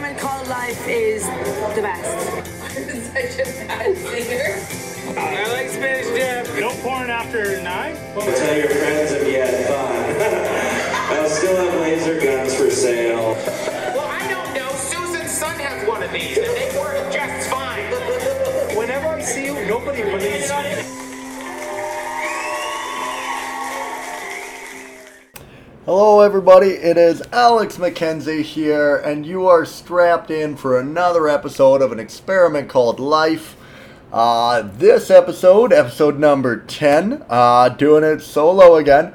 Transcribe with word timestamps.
experiment 0.00 0.18
called 0.18 0.48
life 0.48 0.88
is 0.88 1.24
the 1.74 1.82
best. 1.82 2.46
Such 3.12 3.46
a 3.46 3.66
bad 3.66 3.96
singer. 3.96 5.18
I 5.18 5.52
like 5.52 5.68
Spanish 5.68 6.06
dip. 6.06 6.58
No 6.58 6.70
porn 6.80 7.10
after 7.10 7.60
nine? 7.62 7.96
Tell 8.14 8.56
your 8.56 8.68
friends 8.68 9.12
if 9.12 9.26
you 9.28 9.40
had 9.40 9.66
fun. 9.66 11.18
I'll 11.18 11.28
still 11.28 11.56
have 11.56 11.80
laser 11.80 12.18
guns 12.18 12.54
for 12.54 12.70
sale. 12.70 13.34
Well, 13.94 14.06
I 14.06 14.26
don't 14.30 14.54
know. 14.54 14.70
Susan's 14.70 15.30
son 15.30 15.58
has 15.58 15.86
one 15.86 16.02
of 16.02 16.12
these, 16.12 16.38
and 16.38 16.46
they 16.46 16.74
work 16.78 17.12
just 17.12 17.50
fine. 17.50 17.84
Whenever 18.76 19.08
I 19.08 19.20
see 19.20 19.46
you, 19.46 19.66
nobody 19.66 20.02
believes 20.02 20.50
me. 20.50 21.09
Hello, 25.92 26.20
everybody. 26.20 26.68
It 26.68 26.96
is 26.96 27.20
Alex 27.32 27.76
Mackenzie 27.76 28.44
here, 28.44 28.94
and 28.94 29.26
you 29.26 29.48
are 29.48 29.64
strapped 29.64 30.30
in 30.30 30.54
for 30.56 30.78
another 30.78 31.28
episode 31.28 31.82
of 31.82 31.90
an 31.90 31.98
experiment 31.98 32.68
called 32.68 33.00
Life. 33.00 33.56
Uh, 34.12 34.62
this 34.62 35.10
episode, 35.10 35.72
episode 35.72 36.16
number 36.16 36.58
10, 36.58 37.24
uh, 37.28 37.70
doing 37.70 38.04
it 38.04 38.20
solo 38.20 38.76
again. 38.76 39.14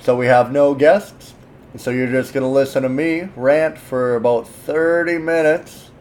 So 0.00 0.16
we 0.16 0.26
have 0.26 0.50
no 0.50 0.74
guests. 0.74 1.34
So 1.76 1.92
you're 1.92 2.10
just 2.10 2.34
going 2.34 2.42
to 2.42 2.48
listen 2.48 2.82
to 2.82 2.88
me 2.88 3.28
rant 3.36 3.78
for 3.78 4.16
about 4.16 4.48
30 4.48 5.18
minutes 5.18 5.92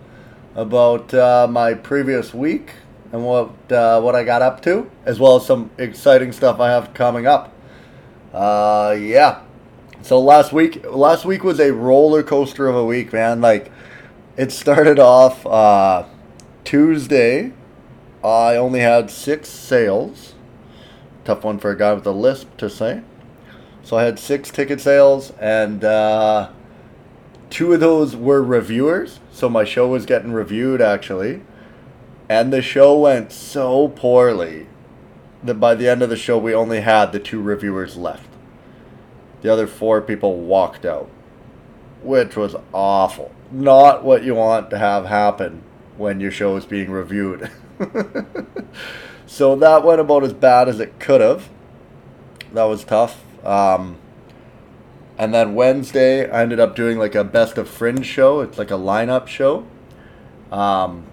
about 0.56 1.14
uh, 1.14 1.48
my 1.48 1.76
previous 1.76 2.34
week 2.34 2.72
and 3.12 3.24
what, 3.24 3.72
uh, 3.72 4.02
what 4.02 4.16
I 4.16 4.24
got 4.24 4.42
up 4.42 4.64
to, 4.64 4.90
as 5.06 5.20
well 5.20 5.36
as 5.36 5.46
some 5.46 5.70
exciting 5.78 6.32
stuff 6.32 6.60
I 6.60 6.72
have 6.72 6.96
coming 6.96 7.28
up. 7.28 7.54
Uh, 8.34 8.98
yeah. 9.00 9.44
So 10.02 10.20
last 10.20 10.54
week, 10.54 10.86
last 10.86 11.26
week 11.26 11.44
was 11.44 11.60
a 11.60 11.74
roller 11.74 12.24
coaster 12.24 12.68
of 12.68 12.76
a 12.76 12.86
week, 12.86 13.12
man. 13.12 13.42
Like, 13.42 13.72
it 14.38 14.52
started 14.52 15.00
off 15.00 15.46
uh, 15.46 16.06
Tuesday. 16.64 17.52
I 18.24 18.56
only 18.56 18.80
had 18.80 19.10
six 19.10 19.50
sales. 19.50 20.34
Tough 21.26 21.44
one 21.44 21.60
for 21.60 21.72
a 21.72 21.78
guy 21.78 21.94
with 21.94 22.06
a 22.06 22.12
lisp 22.12 22.56
to 22.58 22.70
say. 22.70 23.02
So 23.84 23.98
I 23.98 24.04
had 24.04 24.20
six 24.20 24.52
ticket 24.52 24.80
sales, 24.80 25.32
and 25.40 25.84
uh, 25.84 26.50
two 27.50 27.74
of 27.74 27.80
those 27.80 28.16
were 28.16 28.44
reviewers. 28.44 29.20
So 29.32 29.50
my 29.50 29.64
show 29.64 29.88
was 29.88 30.06
getting 30.06 30.32
reviewed 30.32 30.82
actually, 30.82 31.42
and 32.30 32.52
the 32.52 32.62
show 32.62 32.98
went 33.00 33.32
so 33.32 33.88
poorly 33.90 34.68
that 35.44 35.56
by 35.56 35.76
the 35.76 35.88
end 35.88 36.02
of 36.02 36.10
the 36.10 36.18
show 36.18 36.38
we 36.38 36.54
only 36.54 36.82
had 36.82 37.12
the 37.12 37.20
two 37.20 37.42
reviewers 37.42 37.96
left. 37.96 38.28
The 39.48 39.54
other 39.54 39.68
four 39.68 40.02
people 40.02 40.42
walked 40.42 40.86
out, 40.86 41.10
which 42.04 42.36
was 42.36 42.58
awful. 42.74 43.32
Not 43.50 44.04
what 44.04 44.26
you 44.26 44.36
want 44.36 44.70
to 44.72 44.78
have 44.78 45.06
happen 45.06 45.64
when 45.96 46.20
your 46.20 46.32
show 46.32 46.58
is 46.58 46.66
being 46.66 46.92
reviewed. 46.92 47.50
so 49.26 49.56
that 49.56 49.86
went 49.86 50.02
about 50.02 50.26
as 50.26 50.34
bad 50.34 50.68
as 50.68 50.82
it 50.82 51.00
could 51.00 51.22
have. 51.22 51.48
That 52.52 52.66
was 52.66 52.84
tough. 52.84 53.24
Um, 53.46 53.96
and 55.18 55.34
then 55.34 55.56
Wednesday, 55.56 56.30
I 56.30 56.42
ended 56.42 56.60
up 56.60 56.76
doing 56.76 56.98
like 56.98 57.16
a 57.16 57.24
best 57.24 57.58
of 57.58 57.70
Fringe 57.70 58.06
show. 58.06 58.42
It's 58.42 58.58
like 58.58 58.70
a 58.70 58.74
lineup 58.74 59.28
show. 59.28 59.66
Um, 60.52 61.06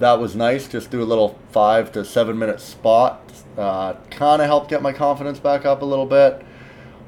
that 0.00 0.20
was 0.20 0.36
nice. 0.36 0.68
Just 0.68 0.90
do 0.90 1.02
a 1.02 1.08
little 1.08 1.38
five 1.50 1.92
to 1.92 2.04
seven 2.04 2.38
minute 2.38 2.60
spot. 2.60 3.22
Uh, 3.56 3.94
kind 4.10 4.42
of 4.42 4.48
helped 4.48 4.68
get 4.68 4.82
my 4.82 4.92
confidence 4.92 5.38
back 5.38 5.64
up 5.64 5.80
a 5.80 5.86
little 5.86 6.04
bit. 6.04 6.44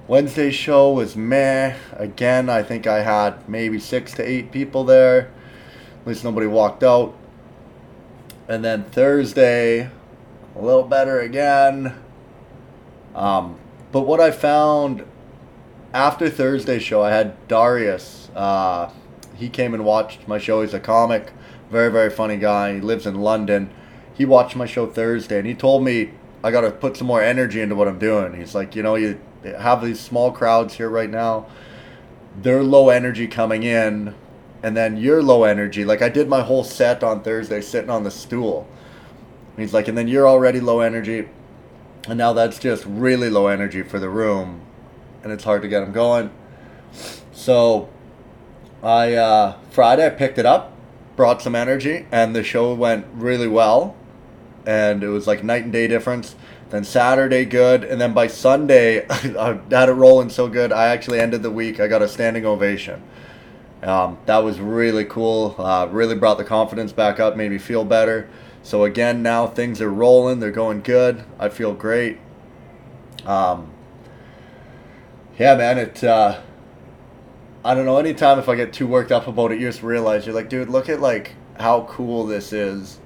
Wednesday's 0.09 0.55
show 0.55 0.91
was 0.91 1.17
meh. 1.17 1.77
Again, 1.93 2.49
I 2.49 2.63
think 2.63 2.87
I 2.87 3.03
had 3.03 3.47
maybe 3.47 3.79
six 3.79 4.13
to 4.15 4.27
eight 4.27 4.51
people 4.51 4.83
there. 4.83 5.31
At 6.01 6.07
least 6.07 6.25
nobody 6.25 6.47
walked 6.47 6.83
out. 6.83 7.15
And 8.49 8.65
then 8.65 8.85
Thursday, 8.85 9.91
a 10.57 10.61
little 10.63 10.85
better 10.85 11.21
again. 11.21 11.95
Um, 13.15 13.59
but 13.93 14.03
what 14.03 14.19
I 14.19 14.31
found 14.31 15.05
after 15.93 16.31
Thursday's 16.31 16.83
show, 16.83 17.03
I 17.03 17.11
had 17.11 17.47
Darius. 17.47 18.31
Uh, 18.35 18.91
he 19.35 19.51
came 19.51 19.75
and 19.75 19.85
watched 19.85 20.27
my 20.27 20.39
show. 20.39 20.63
He's 20.63 20.73
a 20.73 20.81
comic, 20.81 21.35
very, 21.71 21.93
very 21.93 22.09
funny 22.09 22.39
guy. 22.39 22.77
He 22.77 22.81
lives 22.81 23.07
in 23.07 23.21
London. 23.21 23.71
He 24.15 24.25
watched 24.25 24.57
my 24.57 24.65
show 24.65 24.87
Thursday 24.87 25.39
and 25.39 25.47
he 25.47 25.55
told 25.55 25.85
me 25.85 26.13
I 26.43 26.51
got 26.51 26.63
to 26.63 26.71
put 26.71 26.97
some 26.97 27.07
more 27.07 27.23
energy 27.23 27.61
into 27.61 27.75
what 27.75 27.89
I'm 27.89 27.99
doing. 27.99 28.33
He's 28.33 28.55
like, 28.55 28.75
you 28.75 28.83
know, 28.83 28.95
you 28.95 29.21
have 29.45 29.85
these 29.85 30.01
small 30.01 30.33
crowds 30.33 30.75
here 30.75 30.89
right 30.89 31.11
now. 31.11 31.47
They're 32.41 32.63
low 32.63 32.89
energy 32.89 33.27
coming 33.27 33.63
in, 33.63 34.15
and 34.63 34.77
then 34.77 34.97
you're 34.97 35.23
low 35.23 35.45
energy. 35.45 35.85
Like 35.85 36.03
I 36.03 36.09
did 36.09 36.29
my 36.29 36.43
whole 36.43 36.65
set 36.65 37.03
on 37.03 37.23
Thursday 37.23 37.61
sitting 37.61 37.91
on 37.91 38.05
the 38.05 38.11
stool. 38.11 38.69
And 39.53 39.63
he's 39.63 39.75
like, 39.75 39.89
and 39.89 39.99
then 39.99 40.09
you're 40.09 40.29
already 40.29 40.61
low 40.61 40.81
energy, 40.81 41.29
and 42.07 42.19
now 42.19 42.33
that's 42.33 42.59
just 42.59 42.85
really 42.87 43.29
low 43.29 43.49
energy 43.49 43.83
for 43.83 43.99
the 43.99 44.09
room, 44.09 44.63
and 45.23 45.33
it's 45.33 45.45
hard 45.45 45.63
to 45.63 45.69
get 45.69 45.81
them 45.81 45.93
going. 45.93 46.31
So, 47.33 47.89
I 48.83 49.15
uh, 49.15 49.59
Friday 49.71 50.07
I 50.07 50.11
picked 50.11 50.39
it 50.39 50.47
up, 50.47 50.73
brought 51.17 51.43
some 51.43 51.55
energy, 51.55 52.07
and 52.13 52.35
the 52.35 52.45
show 52.45 52.73
went 52.73 53.07
really 53.13 53.49
well, 53.49 53.97
and 54.65 55.03
it 55.03 55.09
was 55.09 55.27
like 55.27 55.43
night 55.43 55.65
and 55.65 55.73
day 55.73 55.89
difference. 55.89 56.37
Then 56.71 56.85
Saturday, 56.85 57.45
good. 57.45 57.83
And 57.85 58.01
then 58.01 58.13
by 58.13 58.27
Sunday, 58.27 59.07
I 59.11 59.59
had 59.71 59.89
it 59.89 59.93
rolling 59.93 60.29
so 60.29 60.49
good. 60.49 60.73
I 60.73 60.89
actually 60.89 61.19
ended 61.19 61.43
the 61.43 61.51
week. 61.51 61.81
I 61.81 61.89
got 61.89 62.03
a 62.03 62.09
standing 62.09 62.45
ovation. 62.45 63.03
Um, 63.83 64.19
that 64.27 64.39
was 64.39 64.61
really 64.61 65.05
cool. 65.05 65.55
Uh, 65.57 65.89
really 65.91 66.15
brought 66.15 66.37
the 66.37 66.45
confidence 66.45 66.93
back 66.93 67.21
up, 67.21 67.37
made 67.37 67.51
me 67.51 67.59
feel 67.59 67.85
better. 67.85 68.29
So 68.63 68.85
again, 68.85 69.23
now 69.23 69.47
things 69.47 69.81
are 69.81 69.91
rolling. 69.91 70.41
They're 70.41 70.51
going 70.51 70.83
good. 70.83 71.25
I 71.39 71.49
feel 71.49 71.73
great. 71.73 72.19
Um, 73.25 73.71
yeah, 75.39 75.57
man. 75.57 75.79
It. 75.79 76.05
Uh, 76.05 76.41
I 77.65 77.75
don't 77.75 77.87
know. 77.87 77.99
Anytime 77.99 78.39
if 78.39 78.49
I 78.49 78.57
get 78.57 78.73
too 78.73 78.87
worked 78.87 79.13
up 79.13 79.27
about 79.27 79.53
it, 79.53 79.61
you 79.61 79.69
just 79.69 79.83
realize 79.83 80.27
you're 80.27 80.35
like, 80.35 80.49
dude, 80.49 80.69
look 80.69 80.89
at 80.89 81.01
like 81.01 81.35
how 81.59 81.87
cool 81.89 82.27
this 82.27 82.53
is. 82.53 82.99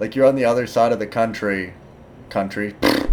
Like 0.00 0.16
you're 0.16 0.26
on 0.26 0.34
the 0.34 0.44
other 0.44 0.66
side 0.66 0.92
of 0.92 0.98
the 0.98 1.06
country 1.06 1.74
country, 2.30 2.74
the 2.80 3.08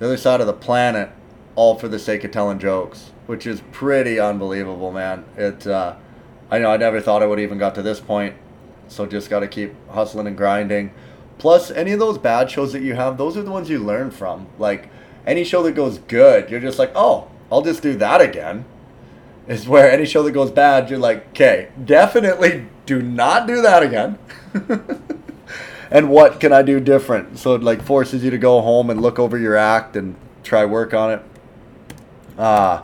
other 0.00 0.16
side 0.16 0.40
of 0.40 0.46
the 0.46 0.52
planet, 0.52 1.10
all 1.54 1.78
for 1.78 1.88
the 1.88 1.98
sake 1.98 2.24
of 2.24 2.30
telling 2.30 2.58
jokes, 2.58 3.12
which 3.26 3.46
is 3.46 3.62
pretty 3.72 4.18
unbelievable, 4.18 4.90
man. 4.92 5.24
It, 5.36 5.66
uh, 5.66 5.96
I 6.50 6.58
know 6.58 6.70
I 6.70 6.76
never 6.76 7.00
thought 7.00 7.22
I 7.22 7.26
would 7.26 7.40
even 7.40 7.58
got 7.58 7.74
to 7.76 7.82
this 7.82 8.00
point, 8.00 8.36
so 8.88 9.06
just 9.06 9.30
got 9.30 9.40
to 9.40 9.48
keep 9.48 9.74
hustling 9.90 10.26
and 10.26 10.36
grinding. 10.36 10.92
Plus, 11.38 11.70
any 11.70 11.92
of 11.92 11.98
those 11.98 12.18
bad 12.18 12.50
shows 12.50 12.72
that 12.72 12.82
you 12.82 12.94
have, 12.94 13.18
those 13.18 13.36
are 13.36 13.42
the 13.42 13.50
ones 13.50 13.68
you 13.68 13.78
learn 13.78 14.10
from. 14.10 14.46
Like 14.58 14.90
any 15.26 15.44
show 15.44 15.62
that 15.62 15.72
goes 15.72 15.98
good, 15.98 16.50
you're 16.50 16.60
just 16.60 16.78
like, 16.78 16.92
oh, 16.94 17.30
I'll 17.50 17.62
just 17.62 17.82
do 17.82 17.96
that 17.96 18.20
again. 18.20 18.64
Is 19.48 19.66
where 19.66 19.90
any 19.90 20.06
show 20.06 20.22
that 20.22 20.32
goes 20.32 20.50
bad, 20.50 20.88
you're 20.88 20.98
like, 20.98 21.28
okay, 21.30 21.70
definitely 21.84 22.66
do 22.86 23.02
not 23.02 23.46
do 23.46 23.60
that 23.62 23.82
again. 23.82 24.18
and 25.92 26.08
what 26.08 26.40
can 26.40 26.54
I 26.54 26.62
do 26.62 26.80
different? 26.80 27.38
So 27.38 27.54
it 27.54 27.62
like 27.62 27.82
forces 27.82 28.24
you 28.24 28.30
to 28.30 28.38
go 28.38 28.62
home 28.62 28.88
and 28.88 29.00
look 29.00 29.18
over 29.18 29.38
your 29.38 29.56
act 29.56 29.94
and 29.94 30.16
try 30.42 30.64
work 30.64 30.94
on 30.94 31.12
it. 31.12 31.22
Uh 32.38 32.82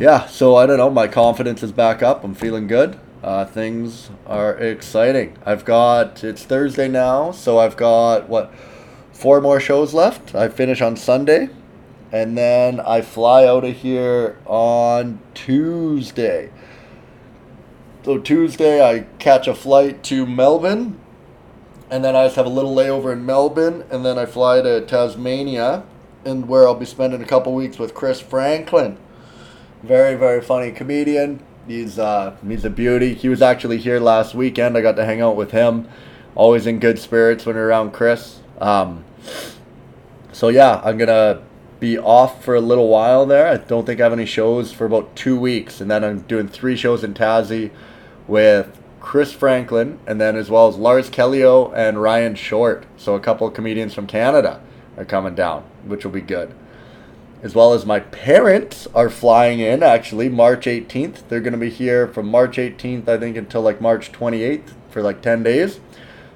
yeah, 0.00 0.26
so 0.26 0.56
I 0.56 0.64
don't 0.64 0.78
know, 0.78 0.88
my 0.88 1.06
confidence 1.06 1.62
is 1.62 1.72
back 1.72 2.02
up. 2.02 2.24
I'm 2.24 2.34
feeling 2.34 2.66
good. 2.66 2.98
Uh, 3.22 3.44
things 3.44 4.08
are 4.26 4.56
exciting. 4.56 5.36
I've 5.44 5.66
got 5.66 6.24
it's 6.24 6.42
Thursday 6.42 6.88
now, 6.88 7.32
so 7.32 7.58
I've 7.58 7.76
got 7.76 8.30
what 8.30 8.50
four 9.12 9.42
more 9.42 9.60
shows 9.60 9.92
left. 9.92 10.34
I 10.34 10.48
finish 10.48 10.80
on 10.80 10.96
Sunday, 10.96 11.50
and 12.10 12.38
then 12.38 12.80
I 12.80 13.02
fly 13.02 13.44
out 13.44 13.62
of 13.62 13.76
here 13.76 14.38
on 14.46 15.20
Tuesday. 15.34 16.50
So 18.02 18.16
Tuesday 18.16 18.82
I 18.82 19.00
catch 19.18 19.46
a 19.46 19.54
flight 19.54 20.02
to 20.04 20.24
Melbourne 20.24 20.98
and 21.90 22.04
then 22.04 22.14
I 22.14 22.24
just 22.24 22.36
have 22.36 22.46
a 22.46 22.50
little 22.50 22.74
layover 22.74 23.12
in 23.12 23.26
Melbourne, 23.26 23.84
and 23.90 24.04
then 24.04 24.18
I 24.18 24.26
fly 24.26 24.62
to 24.62 24.80
Tasmania, 24.82 25.82
and 26.24 26.48
where 26.48 26.66
I'll 26.66 26.74
be 26.74 26.86
spending 26.86 27.22
a 27.22 27.26
couple 27.26 27.54
weeks 27.54 27.78
with 27.78 27.94
Chris 27.94 28.20
Franklin. 28.20 28.96
Very, 29.82 30.14
very 30.14 30.40
funny 30.40 30.70
comedian. 30.70 31.42
He's 31.66 31.98
uh, 31.98 32.36
he's 32.46 32.64
a 32.64 32.70
beauty. 32.70 33.14
He 33.14 33.28
was 33.28 33.42
actually 33.42 33.78
here 33.78 34.00
last 34.00 34.34
weekend. 34.34 34.76
I 34.76 34.80
got 34.80 34.96
to 34.96 35.04
hang 35.04 35.20
out 35.20 35.36
with 35.36 35.50
him. 35.50 35.88
Always 36.34 36.66
in 36.66 36.78
good 36.78 36.98
spirits 36.98 37.44
when 37.44 37.56
you're 37.56 37.66
around 37.66 37.92
Chris. 37.92 38.40
Um, 38.60 39.04
so 40.32 40.48
yeah, 40.48 40.80
I'm 40.84 40.96
gonna 40.96 41.42
be 41.80 41.98
off 41.98 42.44
for 42.44 42.54
a 42.54 42.60
little 42.60 42.88
while 42.88 43.26
there. 43.26 43.48
I 43.48 43.56
don't 43.56 43.84
think 43.84 44.00
I 44.00 44.04
have 44.04 44.12
any 44.12 44.26
shows 44.26 44.72
for 44.72 44.84
about 44.84 45.16
two 45.16 45.38
weeks, 45.38 45.80
and 45.80 45.90
then 45.90 46.04
I'm 46.04 46.20
doing 46.20 46.46
three 46.46 46.76
shows 46.76 47.02
in 47.02 47.14
Tassie 47.14 47.70
with 48.28 48.79
Chris 49.00 49.32
Franklin, 49.32 49.98
and 50.06 50.20
then 50.20 50.36
as 50.36 50.50
well 50.50 50.68
as 50.68 50.76
Lars 50.76 51.10
Kellio 51.10 51.72
and 51.74 52.00
Ryan 52.02 52.34
Short. 52.34 52.84
So 52.96 53.14
a 53.14 53.20
couple 53.20 53.46
of 53.46 53.54
comedians 53.54 53.94
from 53.94 54.06
Canada 54.06 54.60
are 54.96 55.04
coming 55.04 55.34
down, 55.34 55.64
which 55.84 56.04
will 56.04 56.12
be 56.12 56.20
good. 56.20 56.54
as 57.42 57.54
well 57.54 57.72
as 57.72 57.86
my 57.86 58.00
parents 58.00 58.86
are 58.94 59.08
flying 59.08 59.60
in 59.60 59.82
actually 59.82 60.28
March 60.28 60.66
18th. 60.66 61.26
They're 61.28 61.40
going 61.40 61.52
to 61.54 61.58
be 61.58 61.70
here 61.70 62.06
from 62.06 62.28
March 62.28 62.56
18th, 62.56 63.08
I 63.08 63.16
think, 63.18 63.36
until 63.36 63.62
like 63.62 63.80
March 63.80 64.12
28th 64.12 64.72
for 64.90 65.02
like 65.02 65.22
10 65.22 65.42
days. 65.42 65.80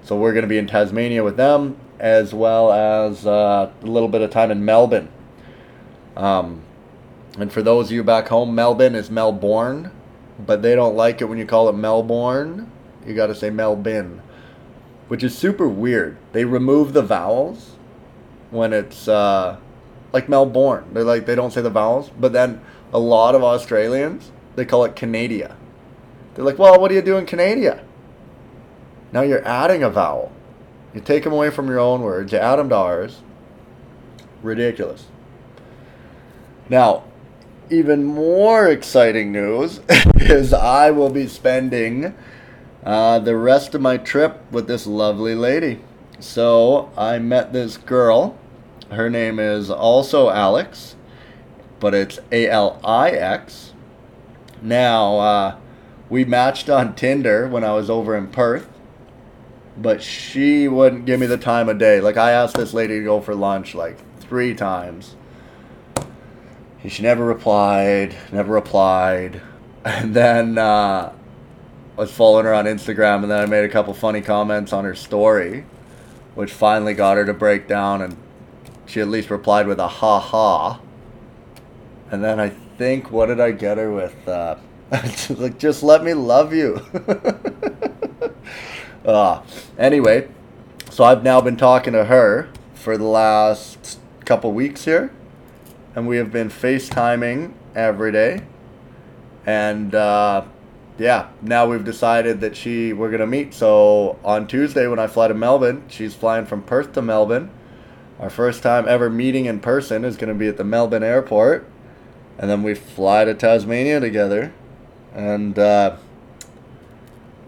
So 0.02 0.16
we're 0.16 0.32
going 0.32 0.42
to 0.42 0.48
be 0.48 0.58
in 0.58 0.66
Tasmania 0.66 1.22
with 1.22 1.36
them, 1.36 1.76
as 1.98 2.32
well 2.32 2.72
as 2.72 3.26
uh, 3.26 3.70
a 3.82 3.86
little 3.86 4.08
bit 4.08 4.22
of 4.22 4.30
time 4.30 4.50
in 4.50 4.64
Melbourne. 4.64 5.08
Um, 6.16 6.62
and 7.38 7.52
for 7.52 7.62
those 7.62 7.86
of 7.86 7.92
you 7.92 8.04
back 8.04 8.28
home, 8.28 8.54
Melbourne 8.54 8.94
is 8.94 9.10
Melbourne, 9.10 9.90
but 10.38 10.62
they 10.62 10.74
don't 10.74 10.96
like 10.96 11.20
it 11.20 11.26
when 11.26 11.38
you 11.38 11.46
call 11.46 11.68
it 11.68 11.74
Melbourne. 11.74 12.70
You 13.06 13.14
got 13.14 13.26
to 13.26 13.34
say 13.34 13.50
Melbourne, 13.50 14.22
which 15.08 15.22
is 15.22 15.36
super 15.36 15.68
weird. 15.68 16.16
They 16.32 16.44
remove 16.44 16.92
the 16.92 17.02
vowels 17.02 17.72
when 18.50 18.72
it's 18.72 19.08
uh, 19.08 19.58
like 20.12 20.28
Melbourne. 20.28 20.86
They're 20.92 21.04
like 21.04 21.26
they 21.26 21.34
don't 21.34 21.52
say 21.52 21.60
the 21.60 21.70
vowels, 21.70 22.10
but 22.18 22.32
then 22.32 22.60
a 22.92 22.98
lot 22.98 23.34
of 23.34 23.42
Australians 23.42 24.30
they 24.56 24.64
call 24.64 24.84
it 24.84 24.96
Canada. 24.96 25.56
They're 26.34 26.44
like, 26.44 26.58
well, 26.58 26.80
what 26.80 26.88
do 26.88 26.94
you 26.94 27.02
do 27.02 27.16
in 27.16 27.26
Canada? 27.26 27.84
Now 29.12 29.22
you're 29.22 29.46
adding 29.46 29.82
a 29.82 29.90
vowel. 29.90 30.32
You 30.92 31.00
take 31.00 31.24
them 31.24 31.32
away 31.32 31.50
from 31.50 31.68
your 31.68 31.78
own 31.78 32.02
words. 32.02 32.32
You 32.32 32.38
add 32.38 32.56
them 32.56 32.68
to 32.68 32.76
ours. 32.76 33.22
Ridiculous. 34.42 35.06
Now, 36.68 37.04
even 37.70 38.04
more 38.04 38.68
exciting 38.68 39.32
news 39.32 39.80
is 40.16 40.52
I 40.52 40.90
will 40.90 41.10
be 41.10 41.26
spending 41.26 42.14
uh, 42.84 43.18
the 43.18 43.36
rest 43.36 43.74
of 43.74 43.80
my 43.80 43.96
trip 43.96 44.40
with 44.50 44.66
this 44.66 44.86
lovely 44.86 45.34
lady. 45.34 45.80
So 46.20 46.90
I 46.96 47.18
met 47.18 47.52
this 47.52 47.76
girl. 47.76 48.38
Her 48.90 49.08
name 49.08 49.38
is 49.38 49.70
also 49.70 50.30
Alex, 50.30 50.96
but 51.80 51.94
it's 51.94 52.18
A 52.30 52.48
L 52.48 52.80
I 52.84 53.10
X. 53.10 53.72
Now, 54.60 55.18
uh, 55.18 55.56
we 56.08 56.24
matched 56.24 56.68
on 56.68 56.94
Tinder 56.94 57.48
when 57.48 57.64
I 57.64 57.72
was 57.72 57.90
over 57.90 58.16
in 58.16 58.28
Perth, 58.28 58.68
but 59.76 60.02
she 60.02 60.68
wouldn't 60.68 61.06
give 61.06 61.18
me 61.18 61.26
the 61.26 61.38
time 61.38 61.68
of 61.68 61.78
day. 61.78 62.00
Like, 62.00 62.16
I 62.16 62.32
asked 62.32 62.56
this 62.56 62.74
lady 62.74 62.98
to 62.98 63.04
go 63.04 63.20
for 63.20 63.34
lunch 63.34 63.74
like 63.74 63.98
three 64.20 64.54
times 64.54 65.16
she 66.90 67.02
never 67.02 67.24
replied, 67.24 68.14
never 68.32 68.52
replied. 68.52 69.40
And 69.86 70.16
then 70.16 70.56
uh, 70.56 71.12
I 71.12 72.00
was 72.00 72.10
following 72.10 72.46
her 72.46 72.54
on 72.54 72.64
Instagram, 72.64 73.22
and 73.22 73.30
then 73.30 73.38
I 73.38 73.44
made 73.44 73.64
a 73.64 73.68
couple 73.68 73.92
funny 73.92 74.22
comments 74.22 74.72
on 74.72 74.86
her 74.86 74.94
story, 74.94 75.66
which 76.34 76.50
finally 76.50 76.94
got 76.94 77.18
her 77.18 77.26
to 77.26 77.34
break 77.34 77.68
down, 77.68 78.00
and 78.00 78.16
she 78.86 79.02
at 79.02 79.08
least 79.08 79.28
replied 79.28 79.66
with 79.66 79.78
a 79.78 79.86
ha 79.86 80.20
ha. 80.20 80.80
And 82.10 82.24
then 82.24 82.40
I 82.40 82.48
think, 82.48 83.10
what 83.10 83.26
did 83.26 83.40
I 83.40 83.50
get 83.50 83.76
her 83.76 83.92
with? 83.92 84.26
Uh, 84.26 84.56
like, 85.36 85.58
just 85.58 85.82
let 85.82 86.02
me 86.02 86.14
love 86.14 86.54
you. 86.54 86.80
uh, 89.04 89.42
anyway, 89.76 90.28
so 90.88 91.04
I've 91.04 91.22
now 91.22 91.42
been 91.42 91.58
talking 91.58 91.92
to 91.92 92.06
her 92.06 92.48
for 92.72 92.96
the 92.96 93.04
last 93.04 93.98
couple 94.24 94.50
weeks 94.52 94.86
here 94.86 95.12
and 95.94 96.08
we 96.08 96.16
have 96.16 96.32
been 96.32 96.48
FaceTiming 96.48 97.52
every 97.74 98.12
day. 98.12 98.42
And 99.46 99.94
uh, 99.94 100.44
yeah, 100.98 101.28
now 101.42 101.66
we've 101.66 101.84
decided 101.84 102.40
that 102.40 102.56
she 102.56 102.92
we're 102.92 103.10
gonna 103.10 103.26
meet. 103.26 103.54
So 103.54 104.18
on 104.24 104.46
Tuesday 104.46 104.86
when 104.86 104.98
I 104.98 105.06
fly 105.06 105.28
to 105.28 105.34
Melbourne, 105.34 105.84
she's 105.88 106.14
flying 106.14 106.46
from 106.46 106.62
Perth 106.62 106.92
to 106.92 107.02
Melbourne. 107.02 107.50
Our 108.20 108.30
first 108.30 108.62
time 108.62 108.88
ever 108.88 109.10
meeting 109.10 109.46
in 109.46 109.60
person 109.60 110.04
is 110.04 110.16
gonna 110.16 110.34
be 110.34 110.48
at 110.48 110.56
the 110.56 110.64
Melbourne 110.64 111.02
airport, 111.02 111.68
and 112.38 112.50
then 112.50 112.62
we 112.62 112.74
fly 112.74 113.24
to 113.24 113.34
Tasmania 113.34 114.00
together, 114.00 114.52
and. 115.14 115.58
Uh, 115.58 115.96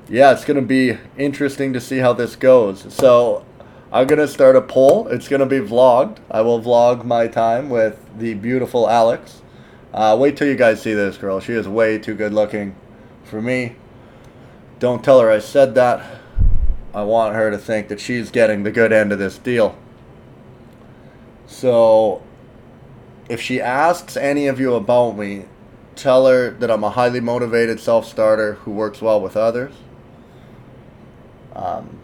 yeah, 0.08 0.32
it's 0.32 0.44
to 0.44 0.62
be 0.62 0.98
interesting 1.18 1.72
to 1.72 1.80
see 1.80 1.98
how 1.98 2.12
this 2.12 2.36
goes. 2.36 2.92
So, 2.94 3.44
I'm 3.92 4.06
to 4.18 4.28
start 4.28 4.56
a 4.56 4.60
poll. 4.60 5.06
It's 5.08 5.28
to 5.40 5.46
be 5.46 5.60
vlogged. 5.60 6.18
I 6.30 6.40
will 6.40 6.60
vlog 6.60 7.04
my 7.04 7.28
time 7.28 7.68
with 7.68 8.04
the 8.18 8.34
beautiful 8.34 8.88
Alex. 8.88 9.42
Uh, 9.94 10.16
wait 10.18 10.36
till 10.36 10.48
you 10.48 10.56
guys 10.56 10.82
see 10.82 10.92
this 10.92 11.16
girl. 11.16 11.38
She 11.38 11.52
is 11.52 11.68
way 11.68 11.98
too 11.98 12.14
good 12.14 12.34
looking 12.34 12.74
for 13.24 13.40
me. 13.40 13.76
Don't 14.78 15.04
tell 15.04 15.20
her 15.20 15.30
I 15.30 15.38
said 15.38 15.74
that. 15.76 16.20
I 16.92 17.04
want 17.04 17.34
her 17.34 17.50
to 17.50 17.58
think 17.58 17.88
that 17.88 18.00
she's 18.00 18.30
getting 18.30 18.62
the 18.62 18.72
good 18.72 18.92
end 18.92 19.12
of 19.12 19.18
this 19.18 19.38
deal. 19.38 19.78
So, 21.46 22.22
if 23.28 23.40
she 23.40 23.60
asks 23.60 24.16
any 24.16 24.48
of 24.48 24.58
you 24.58 24.74
about 24.74 25.16
me, 25.16 25.44
tell 25.94 26.26
her 26.26 26.50
that 26.50 26.70
I'm 26.70 26.82
a 26.82 26.90
highly 26.90 27.20
motivated 27.20 27.78
self 27.80 28.06
starter 28.06 28.54
who 28.54 28.72
works 28.72 29.00
well 29.00 29.20
with 29.20 29.36
others. 29.36 29.74
Um, 31.54 32.00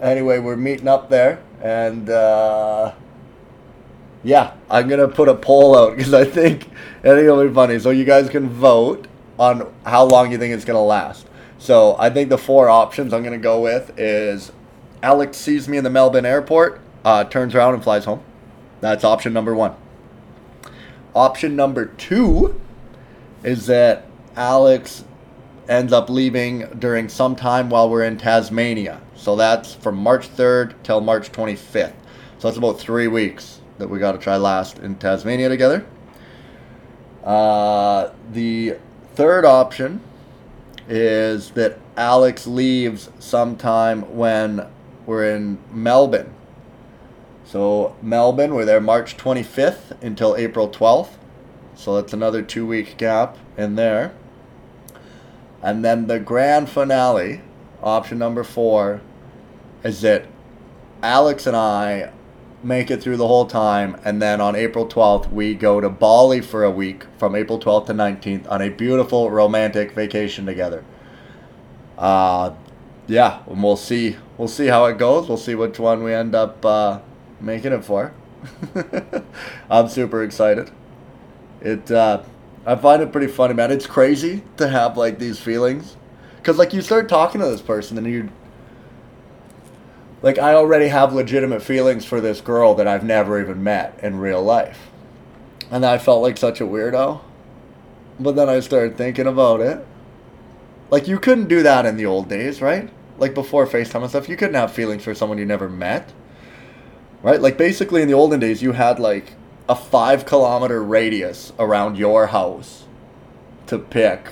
anyway, 0.00 0.38
we're 0.38 0.56
meeting 0.56 0.88
up 0.88 1.08
there, 1.08 1.42
and 1.62 2.08
uh, 2.08 2.92
yeah, 4.22 4.54
I'm 4.70 4.88
gonna 4.88 5.08
put 5.08 5.28
a 5.28 5.34
poll 5.34 5.76
out 5.76 5.90
because 5.96 6.14
I 6.14 6.24
think 6.24 6.68
I 7.00 7.08
think 7.08 7.24
it'll 7.24 7.46
be 7.46 7.54
funny. 7.54 7.78
So 7.78 7.90
you 7.90 8.04
guys 8.04 8.28
can 8.28 8.48
vote 8.48 9.06
on 9.38 9.72
how 9.84 10.04
long 10.04 10.32
you 10.32 10.38
think 10.38 10.54
it's 10.54 10.64
gonna 10.64 10.82
last. 10.82 11.26
So 11.58 11.96
I 11.98 12.10
think 12.10 12.28
the 12.28 12.38
four 12.38 12.68
options 12.68 13.12
I'm 13.12 13.22
gonna 13.22 13.38
go 13.38 13.60
with 13.60 13.98
is 13.98 14.52
Alex 15.02 15.36
sees 15.36 15.68
me 15.68 15.78
in 15.78 15.84
the 15.84 15.90
Melbourne 15.90 16.26
airport, 16.26 16.80
uh, 17.04 17.24
turns 17.24 17.54
around 17.54 17.74
and 17.74 17.82
flies 17.82 18.04
home. 18.04 18.22
That's 18.80 19.04
option 19.04 19.32
number 19.32 19.54
one. 19.54 19.74
Option 21.14 21.56
number 21.56 21.86
two 21.86 22.60
is 23.42 23.66
that 23.66 24.06
Alex 24.36 25.04
ends 25.68 25.92
up 25.92 26.10
leaving 26.10 26.66
during 26.78 27.08
some 27.08 27.36
time 27.36 27.70
while 27.70 27.88
we're 27.88 28.04
in 28.04 28.18
Tasmania. 28.18 29.00
So 29.16 29.36
that's 29.36 29.74
from 29.74 29.96
March 29.96 30.28
3rd 30.28 30.74
till 30.82 31.00
March 31.00 31.32
25th. 31.32 31.94
So 32.38 32.48
that's 32.48 32.56
about 32.56 32.78
three 32.78 33.08
weeks 33.08 33.60
that 33.78 33.88
we 33.88 33.98
got 33.98 34.12
to 34.12 34.18
try 34.18 34.36
last 34.36 34.78
in 34.78 34.96
Tasmania 34.96 35.48
together. 35.48 35.86
Uh, 37.24 38.10
the 38.30 38.76
third 39.14 39.44
option 39.44 40.00
is 40.88 41.50
that 41.50 41.78
Alex 41.96 42.46
leaves 42.46 43.10
sometime 43.18 44.02
when 44.16 44.66
we're 45.06 45.34
in 45.34 45.58
Melbourne. 45.72 46.32
So, 47.44 47.96
Melbourne, 48.02 48.54
we're 48.54 48.64
there 48.64 48.80
March 48.80 49.16
25th 49.16 50.02
until 50.02 50.36
April 50.36 50.68
12th. 50.68 51.10
So, 51.74 51.94
that's 51.94 52.12
another 52.12 52.42
two 52.42 52.66
week 52.66 52.96
gap 52.96 53.36
in 53.56 53.76
there. 53.76 54.12
And 55.62 55.84
then 55.84 56.06
the 56.06 56.20
grand 56.20 56.68
finale, 56.68 57.40
option 57.82 58.18
number 58.18 58.44
four, 58.44 59.00
is 59.82 60.00
that 60.02 60.26
Alex 61.02 61.46
and 61.46 61.56
I 61.56 62.12
make 62.62 62.90
it 62.90 63.02
through 63.02 63.16
the 63.16 63.28
whole 63.28 63.46
time, 63.46 64.00
and 64.04 64.20
then 64.20 64.40
on 64.40 64.56
April 64.56 64.86
12th, 64.86 65.30
we 65.30 65.54
go 65.54 65.80
to 65.80 65.88
Bali 65.88 66.40
for 66.40 66.64
a 66.64 66.70
week 66.70 67.04
from 67.18 67.34
April 67.34 67.58
12th 67.58 67.86
to 67.86 67.94
19th 67.94 68.50
on 68.50 68.60
a 68.60 68.68
beautiful 68.68 69.30
romantic 69.30 69.92
vacation 69.92 70.46
together. 70.46 70.84
Uh, 71.96 72.54
yeah, 73.06 73.42
and 73.46 73.62
we'll 73.62 73.76
see. 73.76 74.16
We'll 74.36 74.48
see 74.48 74.66
how 74.66 74.86
it 74.86 74.98
goes. 74.98 75.28
We'll 75.28 75.38
see 75.38 75.54
which 75.54 75.78
one 75.78 76.02
we 76.02 76.12
end 76.12 76.34
up 76.34 76.64
uh, 76.64 77.00
making 77.40 77.72
it 77.72 77.84
for. 77.84 78.12
I'm 79.70 79.88
super 79.88 80.22
excited. 80.22 80.70
It. 81.60 81.90
Uh, 81.90 82.22
I 82.66 82.74
find 82.74 83.00
it 83.00 83.12
pretty 83.12 83.28
funny, 83.28 83.54
man. 83.54 83.70
It's 83.70 83.86
crazy 83.86 84.42
to 84.56 84.68
have 84.68 84.96
like 84.96 85.18
these 85.18 85.38
feelings, 85.38 85.96
cause 86.46 86.58
like 86.58 86.72
you 86.72 86.80
start 86.80 87.08
talking 87.08 87.40
to 87.40 87.46
this 87.48 87.60
person 87.60 87.98
and 87.98 88.06
you 88.06 88.30
like 90.22 90.38
I 90.38 90.54
already 90.54 90.88
have 90.88 91.12
legitimate 91.12 91.60
feelings 91.60 92.04
for 92.04 92.20
this 92.20 92.40
girl 92.40 92.74
that 92.74 92.86
I've 92.86 93.04
never 93.04 93.40
even 93.40 93.62
met 93.62 93.98
in 94.02 94.18
real 94.18 94.42
life. 94.42 94.90
And 95.70 95.84
I 95.84 95.98
felt 95.98 96.22
like 96.22 96.38
such 96.38 96.60
a 96.60 96.64
weirdo. 96.64 97.20
But 98.18 98.36
then 98.36 98.48
I 98.48 98.60
started 98.60 98.96
thinking 98.96 99.26
about 99.26 99.60
it. 99.60 99.84
Like 100.90 101.08
you 101.08 101.18
couldn't 101.18 101.48
do 101.48 101.62
that 101.64 101.84
in 101.84 101.96
the 101.96 102.06
old 102.06 102.28
days, 102.28 102.62
right? 102.62 102.88
Like 103.18 103.34
before 103.34 103.66
FaceTime 103.66 104.02
and 104.02 104.10
stuff, 104.10 104.28
you 104.28 104.36
couldn't 104.36 104.54
have 104.54 104.72
feelings 104.72 105.04
for 105.04 105.14
someone 105.14 105.38
you 105.38 105.44
never 105.44 105.68
met. 105.68 106.12
Right? 107.22 107.40
Like 107.40 107.58
basically 107.58 108.02
in 108.02 108.08
the 108.08 108.14
olden 108.14 108.40
days 108.40 108.62
you 108.62 108.72
had 108.72 109.00
like 109.00 109.32
a 109.68 109.74
five 109.74 110.24
kilometer 110.24 110.82
radius 110.82 111.52
around 111.58 111.98
your 111.98 112.28
house 112.28 112.84
to 113.66 113.78
pick 113.78 114.28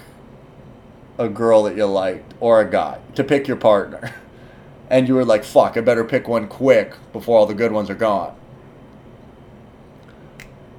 a 1.18 1.28
girl 1.28 1.62
that 1.64 1.76
you 1.76 1.86
liked 1.86 2.34
or 2.40 2.60
a 2.60 2.70
guy, 2.70 2.98
to 3.14 3.24
pick 3.24 3.46
your 3.46 3.56
partner. 3.56 4.14
and 4.90 5.08
you 5.08 5.14
were 5.14 5.24
like, 5.24 5.44
fuck, 5.44 5.76
I 5.76 5.80
better 5.80 6.04
pick 6.04 6.28
one 6.28 6.48
quick 6.48 6.94
before 7.12 7.38
all 7.38 7.46
the 7.46 7.54
good 7.54 7.72
ones 7.72 7.90
are 7.90 7.94
gone. 7.94 8.36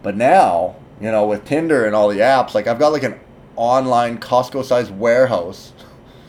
But 0.03 0.15
now, 0.15 0.75
you 1.01 1.11
know, 1.11 1.25
with 1.25 1.45
Tinder 1.45 1.85
and 1.85 1.95
all 1.95 2.09
the 2.09 2.19
apps, 2.19 2.53
like 2.53 2.67
I've 2.67 2.79
got 2.79 2.91
like 2.91 3.03
an 3.03 3.19
online 3.55 4.19
Costco 4.19 4.63
sized 4.63 4.91
warehouse 4.91 5.73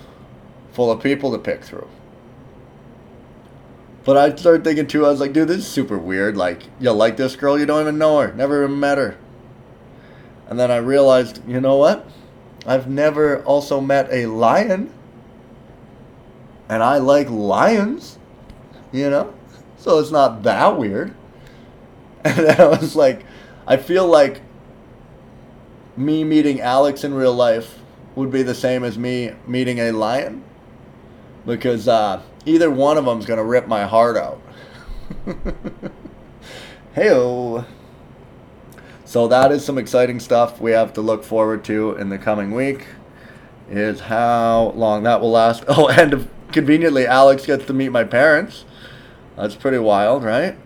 full 0.73 0.91
of 0.91 1.03
people 1.03 1.33
to 1.33 1.39
pick 1.39 1.63
through. 1.63 1.89
But 4.05 4.17
I 4.17 4.35
started 4.37 4.63
thinking 4.63 4.87
too, 4.87 5.05
I 5.05 5.11
was 5.11 5.19
like, 5.19 5.33
dude, 5.33 5.49
this 5.49 5.59
is 5.59 5.67
super 5.67 5.99
weird. 5.99 6.37
Like, 6.37 6.63
you 6.79 6.93
like 6.93 7.17
this 7.17 7.35
girl, 7.35 7.59
you 7.59 7.67
don't 7.67 7.81
even 7.81 7.99
know 7.99 8.21
her, 8.21 8.33
never 8.33 8.65
even 8.65 8.79
met 8.79 8.99
her. 8.99 9.19
And 10.49 10.61
then 10.61 10.71
I 10.71 10.77
realized, 10.77 11.43
you 11.49 11.61
know 11.61 11.77
what? 11.77 12.09
I've 12.67 12.89
never 12.89 13.43
also 13.45 13.81
met 13.81 14.09
a 14.11 14.27
lion. 14.27 14.93
And 16.69 16.83
I 16.83 16.99
like 16.99 17.31
lions, 17.31 18.19
you 18.91 19.09
know? 19.09 19.33
So 19.79 20.01
it's 20.01 20.11
not 20.11 20.43
that 20.43 20.77
weird. 20.79 21.15
And 22.25 22.49
I 22.49 22.67
was 22.67 22.97
like, 22.97 23.25
I 23.69 23.77
feel 23.77 24.05
like 24.05 24.41
me 25.97 26.25
meeting 26.25 26.61
Alex 26.61 27.05
in 27.05 27.15
real 27.15 27.33
life 27.33 27.79
would 28.17 28.33
be 28.33 28.43
the 28.43 28.55
same 28.55 28.83
as 28.83 28.99
me 28.99 29.33
meeting 29.47 29.79
a 29.79 29.93
lion. 29.93 30.43
Because 31.45 31.87
uh, 31.87 32.21
either 32.45 32.69
one 32.69 32.99
of 32.99 33.05
them's 33.05 33.27
going 33.27 33.39
to 33.39 33.45
rip 33.45 33.69
my 33.69 33.87
heart 33.87 34.17
out. 34.17 34.43
Heyo. 36.97 37.65
So 39.17 39.29
that 39.29 39.51
is 39.51 39.65
some 39.65 39.79
exciting 39.79 40.21
stuff 40.21 40.61
we 40.61 40.73
have 40.73 40.93
to 40.93 41.01
look 41.01 41.25
forward 41.25 41.65
to 41.65 41.93
in 41.93 42.11
the 42.11 42.19
coming 42.19 42.53
week. 42.53 42.87
Is 43.71 43.99
how 43.99 44.73
long 44.77 45.05
that 45.05 45.23
will 45.23 45.31
last. 45.31 45.65
Oh, 45.69 45.89
and 45.89 46.29
conveniently, 46.53 47.07
Alex 47.07 47.47
gets 47.47 47.65
to 47.65 47.73
meet 47.73 47.89
my 47.89 48.05
parents. 48.05 48.67
That's 49.35 49.55
pretty 49.55 49.79
wild, 49.79 50.23
right? 50.23 50.59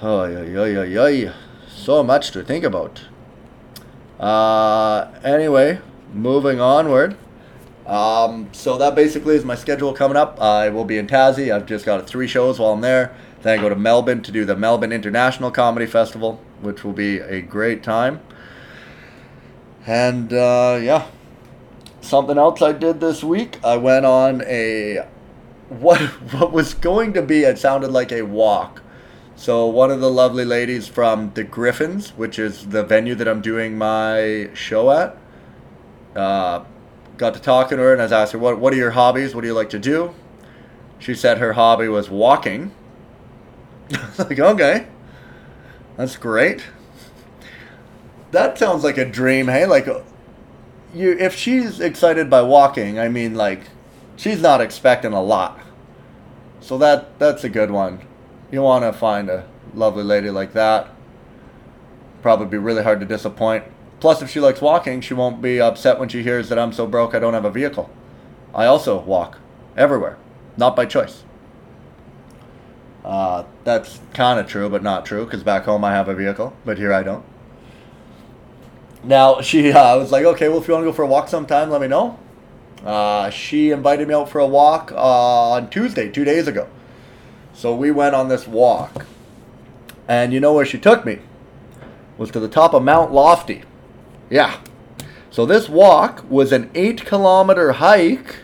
Oh, 0.00 0.24
yeah, 0.24 0.82
yeah. 1.10 1.34
So 1.68 2.02
much 2.02 2.30
to 2.30 2.42
think 2.42 2.64
about. 2.64 3.02
Uh, 4.18 5.10
anyway, 5.22 5.80
moving 6.14 6.62
onward. 6.62 7.14
Um, 7.84 8.48
so 8.52 8.78
that 8.78 8.94
basically 8.94 9.36
is 9.36 9.44
my 9.44 9.54
schedule 9.54 9.92
coming 9.92 10.16
up. 10.16 10.40
I 10.40 10.70
will 10.70 10.86
be 10.86 10.96
in 10.96 11.06
Tassie. 11.06 11.54
I've 11.54 11.66
just 11.66 11.84
got 11.84 12.06
three 12.06 12.26
shows 12.26 12.58
while 12.58 12.72
I'm 12.72 12.80
there. 12.80 13.14
Then 13.42 13.58
I 13.58 13.62
go 13.62 13.68
to 13.68 13.76
Melbourne 13.76 14.22
to 14.22 14.32
do 14.32 14.44
the 14.44 14.56
Melbourne 14.56 14.92
International 14.92 15.50
Comedy 15.50 15.86
Festival, 15.86 16.40
which 16.60 16.84
will 16.84 16.92
be 16.92 17.18
a 17.18 17.40
great 17.40 17.82
time. 17.82 18.20
And 19.86 20.32
uh, 20.32 20.78
yeah, 20.80 21.06
something 22.00 22.36
else 22.36 22.60
I 22.60 22.72
did 22.72 23.00
this 23.00 23.24
week. 23.24 23.58
I 23.64 23.76
went 23.76 24.04
on 24.04 24.42
a 24.42 25.06
what 25.68 26.00
what 26.32 26.52
was 26.52 26.74
going 26.74 27.14
to 27.14 27.22
be. 27.22 27.44
It 27.44 27.58
sounded 27.58 27.90
like 27.90 28.12
a 28.12 28.22
walk. 28.22 28.82
So 29.36 29.66
one 29.66 29.90
of 29.90 30.00
the 30.00 30.10
lovely 30.10 30.44
ladies 30.44 30.86
from 30.86 31.32
the 31.32 31.44
Griffins, 31.44 32.10
which 32.10 32.38
is 32.38 32.68
the 32.68 32.82
venue 32.82 33.14
that 33.14 33.26
I'm 33.26 33.40
doing 33.40 33.78
my 33.78 34.50
show 34.52 34.90
at, 34.90 35.16
uh, 36.14 36.64
got 37.16 37.32
to 37.32 37.40
talking 37.40 37.78
to 37.78 37.84
her, 37.84 37.94
and 37.94 38.02
I 38.02 38.20
asked 38.20 38.32
her, 38.32 38.38
"What 38.38 38.58
what 38.58 38.74
are 38.74 38.76
your 38.76 38.90
hobbies? 38.90 39.34
What 39.34 39.40
do 39.40 39.46
you 39.46 39.54
like 39.54 39.70
to 39.70 39.78
do?" 39.78 40.14
She 40.98 41.14
said 41.14 41.38
her 41.38 41.54
hobby 41.54 41.88
was 41.88 42.10
walking. 42.10 42.72
Like, 44.18 44.38
okay, 44.38 44.86
that's 45.96 46.16
great. 46.16 46.64
That 48.30 48.58
sounds 48.58 48.84
like 48.84 48.98
a 48.98 49.04
dream. 49.04 49.48
Hey, 49.48 49.66
like, 49.66 49.88
uh, 49.88 50.02
you 50.94 51.16
if 51.18 51.34
she's 51.34 51.80
excited 51.80 52.30
by 52.30 52.42
walking, 52.42 52.98
I 52.98 53.08
mean, 53.08 53.34
like, 53.34 53.62
she's 54.16 54.40
not 54.40 54.60
expecting 54.60 55.12
a 55.12 55.22
lot. 55.22 55.58
So 56.60 56.78
that 56.78 57.18
that's 57.18 57.44
a 57.44 57.48
good 57.48 57.70
one. 57.70 58.06
You 58.52 58.62
want 58.62 58.84
to 58.84 58.92
find 58.92 59.28
a 59.28 59.48
lovely 59.74 60.04
lady 60.04 60.30
like 60.30 60.52
that. 60.52 60.88
Probably 62.22 62.46
be 62.46 62.58
really 62.58 62.82
hard 62.82 63.00
to 63.00 63.06
disappoint. 63.06 63.64
Plus, 63.98 64.22
if 64.22 64.30
she 64.30 64.40
likes 64.40 64.60
walking, 64.60 65.00
she 65.00 65.14
won't 65.14 65.42
be 65.42 65.60
upset 65.60 65.98
when 65.98 66.08
she 66.08 66.22
hears 66.22 66.48
that 66.48 66.58
I'm 66.58 66.72
so 66.72 66.86
broke 66.86 67.14
I 67.14 67.18
don't 67.18 67.34
have 67.34 67.44
a 67.44 67.50
vehicle. 67.50 67.90
I 68.54 68.66
also 68.66 69.00
walk 69.00 69.38
everywhere, 69.76 70.16
not 70.56 70.76
by 70.76 70.86
choice. 70.86 71.24
Uh, 73.04 73.44
that's 73.64 74.00
kind 74.12 74.38
of 74.38 74.46
true, 74.46 74.68
but 74.68 74.82
not 74.82 75.06
true, 75.06 75.24
because 75.24 75.42
back 75.42 75.64
home 75.64 75.84
I 75.84 75.92
have 75.92 76.08
a 76.08 76.14
vehicle, 76.14 76.54
but 76.64 76.78
here 76.78 76.92
I 76.92 77.02
don't. 77.02 77.24
Now, 79.02 79.40
she 79.40 79.72
uh, 79.72 79.98
was 79.98 80.12
like, 80.12 80.24
okay, 80.24 80.48
well, 80.48 80.58
if 80.58 80.68
you 80.68 80.74
want 80.74 80.84
to 80.84 80.90
go 80.90 80.92
for 80.92 81.02
a 81.02 81.06
walk 81.06 81.28
sometime, 81.28 81.70
let 81.70 81.80
me 81.80 81.88
know. 81.88 82.18
Uh, 82.84 83.30
she 83.30 83.70
invited 83.70 84.08
me 84.08 84.14
out 84.14 84.28
for 84.28 84.38
a 84.38 84.46
walk 84.46 84.92
uh, 84.92 85.50
on 85.50 85.70
Tuesday, 85.70 86.10
two 86.10 86.24
days 86.24 86.48
ago. 86.48 86.68
So 87.52 87.74
we 87.74 87.90
went 87.90 88.14
on 88.14 88.28
this 88.28 88.46
walk. 88.46 89.06
And 90.08 90.32
you 90.32 90.40
know 90.40 90.52
where 90.52 90.64
she 90.64 90.78
took 90.78 91.04
me? 91.04 91.18
Was 92.16 92.30
to 92.32 92.40
the 92.40 92.48
top 92.48 92.74
of 92.74 92.82
Mount 92.82 93.12
Lofty. 93.12 93.64
Yeah. 94.28 94.60
So 95.30 95.46
this 95.46 95.68
walk 95.68 96.24
was 96.28 96.52
an 96.52 96.70
eight 96.74 97.04
kilometer 97.04 97.72
hike 97.72 98.36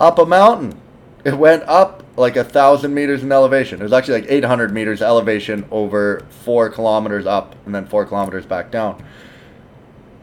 up 0.00 0.18
a 0.18 0.26
mountain. 0.26 0.80
It 1.24 1.38
went 1.38 1.62
up 1.64 1.95
like 2.16 2.36
a 2.36 2.44
thousand 2.44 2.94
meters 2.94 3.22
in 3.22 3.30
elevation. 3.30 3.80
It 3.80 3.82
was 3.82 3.92
actually 3.92 4.22
like 4.22 4.30
800 4.30 4.72
meters 4.72 5.02
elevation 5.02 5.66
over 5.70 6.24
four 6.30 6.70
kilometers 6.70 7.26
up 7.26 7.54
and 7.66 7.74
then 7.74 7.86
four 7.86 8.06
kilometers 8.06 8.46
back 8.46 8.70
down. 8.70 9.04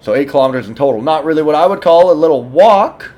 So 0.01 0.13
eight 0.13 0.29
kilometers 0.29 0.67
in 0.67 0.75
total. 0.75 1.01
Not 1.01 1.23
really 1.23 1.43
what 1.43 1.55
I 1.55 1.65
would 1.65 1.81
call 1.81 2.12
a 2.12 2.13
little 2.13 2.43
walk. 2.43 3.12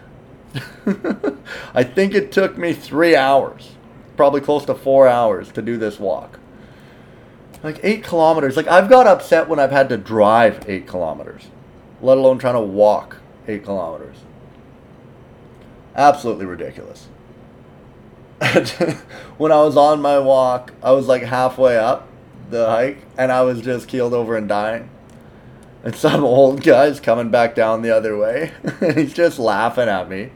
I 1.73 1.83
think 1.83 2.13
it 2.13 2.31
took 2.31 2.57
me 2.57 2.73
three 2.73 3.15
hours, 3.15 3.71
probably 4.15 4.41
close 4.41 4.65
to 4.65 4.75
four 4.75 5.07
hours 5.07 5.51
to 5.53 5.61
do 5.61 5.77
this 5.77 5.99
walk. 5.99 6.39
Like 7.63 7.79
eight 7.81 8.03
kilometers. 8.03 8.55
Like 8.55 8.67
I've 8.67 8.89
got 8.89 9.07
upset 9.07 9.49
when 9.49 9.57
I've 9.57 9.71
had 9.71 9.89
to 9.89 9.97
drive 9.97 10.69
eight 10.69 10.85
kilometers, 10.85 11.47
let 12.01 12.17
alone 12.17 12.37
trying 12.37 12.53
to 12.53 12.61
walk 12.61 13.17
eight 13.47 13.63
kilometers. 13.63 14.17
Absolutely 15.95 16.45
ridiculous. 16.45 17.07
when 19.37 19.51
I 19.51 19.61
was 19.63 19.77
on 19.77 20.01
my 20.01 20.19
walk, 20.19 20.73
I 20.83 20.91
was 20.91 21.07
like 21.07 21.23
halfway 21.23 21.77
up 21.77 22.07
the 22.49 22.67
hike 22.67 22.97
and 23.17 23.31
I 23.31 23.41
was 23.43 23.61
just 23.61 23.87
keeled 23.87 24.13
over 24.13 24.35
and 24.35 24.47
dying. 24.47 24.89
And 25.83 25.95
some 25.95 26.23
old 26.25 26.61
guy's 26.61 26.99
coming 26.99 27.29
back 27.29 27.55
down 27.55 27.81
the 27.81 27.95
other 27.95 28.17
way. 28.17 28.51
and 28.81 28.97
he's 28.97 29.13
just 29.13 29.39
laughing 29.39 29.87
at 29.87 30.09
me. 30.09 30.31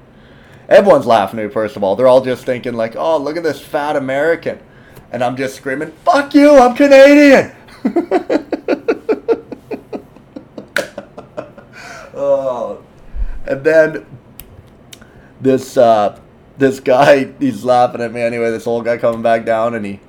Everyone's 0.70 1.08
laughing 1.08 1.40
at 1.40 1.48
me, 1.48 1.52
first 1.52 1.76
of 1.76 1.84
all. 1.84 1.96
They're 1.96 2.08
all 2.08 2.24
just 2.24 2.46
thinking, 2.46 2.74
like, 2.74 2.96
oh, 2.96 3.18
look 3.18 3.36
at 3.36 3.44
this 3.44 3.60
fat 3.60 3.96
American. 3.96 4.60
And 5.12 5.24
I'm 5.24 5.36
just 5.36 5.56
screaming, 5.56 5.92
fuck 6.06 6.36
you, 6.36 6.56
I'm 6.58 6.76
Canadian! 6.76 7.52
oh. 12.14 12.84
And 13.48 13.64
then 13.64 14.06
this 15.42 15.76
uh, 15.76 16.20
this 16.60 16.80
guy, 16.80 17.32
he's 17.40 17.64
laughing 17.64 18.02
at 18.02 18.14
me 18.14 18.22
anyway, 18.22 18.52
this 18.52 18.68
old 18.68 18.86
guy 18.86 18.98
coming 18.98 19.22
back 19.22 19.46
down, 19.46 19.74
and 19.74 19.86
he 19.86 20.00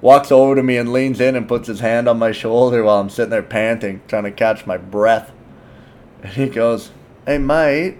walks 0.00 0.32
over 0.32 0.54
to 0.54 0.62
me 0.62 0.76
and 0.76 0.92
leans 0.92 1.20
in 1.20 1.36
and 1.36 1.46
puts 1.46 1.68
his 1.68 1.80
hand 1.80 2.08
on 2.08 2.18
my 2.18 2.32
shoulder 2.32 2.82
while 2.82 3.00
I'm 3.00 3.10
sitting 3.10 3.30
there 3.30 3.42
panting, 3.42 4.00
trying 4.08 4.24
to 4.24 4.32
catch 4.32 4.66
my 4.66 4.76
breath. 4.76 5.32
And 6.22 6.32
he 6.32 6.48
goes, 6.48 6.90
Hey, 7.26 7.38
mate, 7.38 7.98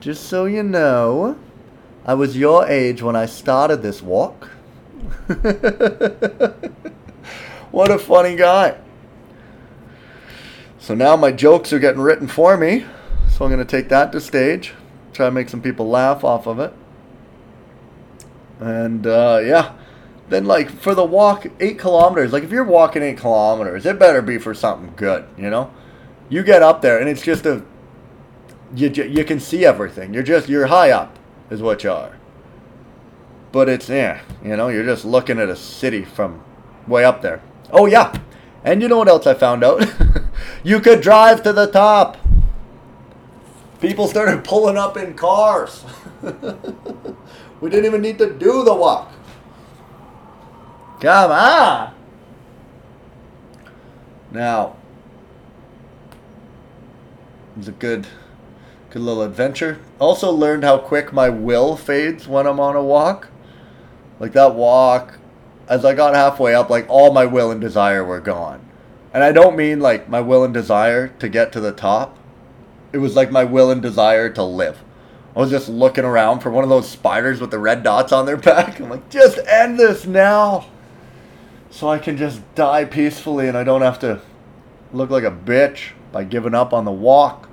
just 0.00 0.24
so 0.24 0.46
you 0.46 0.62
know, 0.62 1.38
I 2.04 2.14
was 2.14 2.36
your 2.36 2.66
age 2.66 3.02
when 3.02 3.14
I 3.14 3.26
started 3.26 3.82
this 3.82 4.02
walk. 4.02 4.46
what 7.70 7.90
a 7.90 7.98
funny 7.98 8.34
guy. 8.34 8.78
So 10.78 10.94
now 10.94 11.16
my 11.16 11.30
jokes 11.30 11.72
are 11.72 11.78
getting 11.78 12.00
written 12.00 12.26
for 12.26 12.56
me. 12.56 12.84
So 13.30 13.44
I'm 13.44 13.50
going 13.50 13.64
to 13.64 13.70
take 13.70 13.88
that 13.90 14.10
to 14.12 14.20
stage, 14.20 14.74
try 15.12 15.26
to 15.26 15.32
make 15.32 15.48
some 15.48 15.62
people 15.62 15.88
laugh 15.88 16.24
off 16.24 16.46
of 16.46 16.58
it. 16.58 16.72
And 18.60 19.06
uh, 19.06 19.40
yeah, 19.44 19.74
then 20.28 20.44
like 20.44 20.70
for 20.70 20.94
the 20.94 21.04
walk, 21.04 21.46
eight 21.60 21.78
kilometers, 21.78 22.32
like 22.32 22.44
if 22.44 22.50
you're 22.50 22.64
walking 22.64 23.02
eight 23.02 23.18
kilometers, 23.18 23.86
it 23.86 23.98
better 23.98 24.22
be 24.22 24.38
for 24.38 24.54
something 24.54 24.94
good, 24.96 25.26
you 25.36 25.50
know? 25.50 25.72
You 26.28 26.42
get 26.42 26.62
up 26.62 26.80
there 26.82 26.98
and 26.98 27.08
it's 27.08 27.22
just 27.22 27.44
a, 27.44 27.62
you, 28.74 28.88
you 28.88 29.24
can 29.24 29.40
see 29.40 29.64
everything. 29.64 30.14
You're 30.14 30.22
just, 30.22 30.48
you're 30.48 30.66
high 30.66 30.90
up, 30.90 31.18
is 31.50 31.60
what 31.60 31.84
you 31.84 31.90
are 31.90 32.16
but 33.52 33.68
it's 33.68 33.88
yeah, 33.88 34.22
you 34.42 34.56
know, 34.56 34.68
you're 34.68 34.84
just 34.84 35.04
looking 35.04 35.38
at 35.38 35.48
a 35.48 35.56
city 35.56 36.04
from 36.04 36.42
way 36.88 37.04
up 37.04 37.20
there. 37.22 37.42
Oh 37.70 37.86
yeah, 37.86 38.18
and 38.64 38.82
you 38.82 38.88
know 38.88 38.98
what 38.98 39.08
else 39.08 39.26
I 39.26 39.34
found 39.34 39.62
out? 39.62 39.86
you 40.64 40.80
could 40.80 41.02
drive 41.02 41.42
to 41.44 41.52
the 41.52 41.66
top. 41.66 42.16
People 43.82 44.06
started 44.06 44.44
pulling 44.44 44.76
up 44.76 44.96
in 44.96 45.14
cars. 45.14 45.84
we 47.60 47.68
didn't 47.68 47.84
even 47.84 48.00
need 48.00 48.16
to 48.18 48.32
do 48.32 48.62
the 48.62 48.72
walk. 48.72 49.10
Come 51.00 51.32
on. 51.32 51.92
Now, 54.30 54.76
it 57.56 57.58
was 57.58 57.66
a 57.66 57.72
good, 57.72 58.06
good 58.90 59.02
little 59.02 59.22
adventure. 59.24 59.80
Also 59.98 60.30
learned 60.30 60.62
how 60.62 60.78
quick 60.78 61.12
my 61.12 61.28
will 61.28 61.76
fades 61.76 62.28
when 62.28 62.46
I'm 62.46 62.60
on 62.60 62.76
a 62.76 62.84
walk. 62.84 63.30
Like 64.20 64.32
that 64.34 64.54
walk, 64.54 65.18
as 65.68 65.84
I 65.84 65.92
got 65.94 66.14
halfway 66.14 66.54
up, 66.54 66.70
like 66.70 66.86
all 66.88 67.12
my 67.12 67.26
will 67.26 67.50
and 67.50 67.60
desire 67.60 68.04
were 68.04 68.20
gone. 68.20 68.64
And 69.12 69.24
I 69.24 69.32
don't 69.32 69.56
mean 69.56 69.80
like 69.80 70.08
my 70.08 70.20
will 70.20 70.44
and 70.44 70.54
desire 70.54 71.08
to 71.08 71.28
get 71.28 71.50
to 71.50 71.60
the 71.60 71.72
top. 71.72 72.16
It 72.92 72.98
was 72.98 73.16
like 73.16 73.30
my 73.30 73.44
will 73.44 73.70
and 73.70 73.80
desire 73.80 74.28
to 74.30 74.42
live 74.42 74.82
I 75.34 75.38
was 75.38 75.50
just 75.50 75.68
looking 75.68 76.04
around 76.04 76.40
for 76.40 76.50
one 76.50 76.62
of 76.62 76.70
those 76.70 76.88
spiders 76.88 77.40
with 77.40 77.50
the 77.50 77.58
red 77.58 77.82
dots 77.82 78.12
on 78.12 78.26
their 78.26 78.36
back. 78.36 78.80
I'm 78.80 78.90
like, 78.90 79.08
just 79.08 79.38
end 79.46 79.78
this 79.78 80.06
now. 80.06 80.66
So 81.70 81.88
I 81.88 81.98
can 81.98 82.18
just 82.18 82.42
die 82.54 82.84
peacefully 82.84 83.48
and 83.48 83.56
I 83.56 83.64
don't 83.64 83.80
have 83.80 83.98
to 84.00 84.20
look 84.92 85.08
like 85.08 85.24
a 85.24 85.30
bitch 85.30 85.92
by 86.12 86.24
giving 86.24 86.54
up 86.54 86.74
on 86.74 86.84
the 86.84 86.92
walk. 86.92 87.48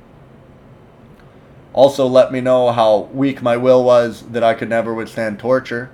Also, 1.71 2.05
let 2.05 2.33
me 2.33 2.41
know 2.41 2.71
how 2.71 3.09
weak 3.13 3.41
my 3.41 3.55
will 3.55 3.83
was 3.83 4.23
that 4.23 4.43
I 4.43 4.55
could 4.55 4.67
never 4.67 4.93
withstand 4.93 5.39
torture. 5.39 5.89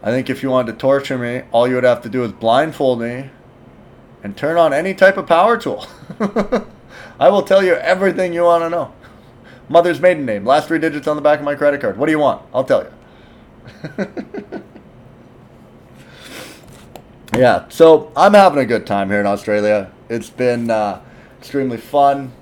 I 0.00 0.10
think 0.10 0.30
if 0.30 0.44
you 0.44 0.50
wanted 0.50 0.72
to 0.72 0.78
torture 0.78 1.18
me, 1.18 1.42
all 1.50 1.66
you 1.66 1.74
would 1.74 1.82
have 1.82 2.02
to 2.02 2.08
do 2.08 2.22
is 2.22 2.30
blindfold 2.30 3.00
me 3.00 3.30
and 4.22 4.36
turn 4.36 4.56
on 4.56 4.72
any 4.72 4.94
type 4.94 5.16
of 5.16 5.26
power 5.26 5.56
tool. 5.56 5.88
I 7.18 7.28
will 7.28 7.42
tell 7.42 7.62
you 7.64 7.74
everything 7.74 8.32
you 8.32 8.42
want 8.42 8.64
to 8.64 8.70
know. 8.70 8.92
Mother's 9.68 10.00
maiden 10.00 10.24
name, 10.24 10.44
last 10.44 10.68
three 10.68 10.78
digits 10.78 11.08
on 11.08 11.16
the 11.16 11.22
back 11.22 11.40
of 11.40 11.44
my 11.44 11.54
credit 11.54 11.80
card. 11.80 11.96
What 11.96 12.06
do 12.06 12.12
you 12.12 12.18
want? 12.18 12.42
I'll 12.54 12.64
tell 12.64 12.84
you. 12.84 12.92
yeah, 17.36 17.68
so 17.68 18.12
I'm 18.16 18.34
having 18.34 18.60
a 18.60 18.66
good 18.66 18.86
time 18.86 19.10
here 19.10 19.20
in 19.20 19.26
Australia. 19.26 19.90
It's 20.08 20.30
been 20.30 20.70
uh, 20.70 21.02
extremely 21.38 21.78
fun. 21.78 22.32